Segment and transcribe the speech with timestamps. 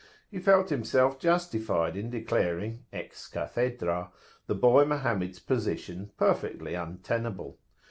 [0.31, 4.09] He felt himself justified in declaring, ex cathedra,
[4.47, 7.59] the boy Mohammed's position perfectly untenable.